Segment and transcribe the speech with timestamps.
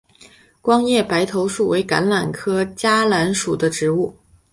[0.61, 4.17] 光叶白头树为橄榄科嘉榄属的植物。